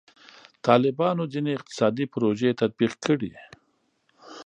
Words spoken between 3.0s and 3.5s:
کړي.